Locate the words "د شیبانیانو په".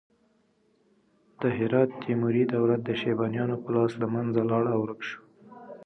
2.85-3.69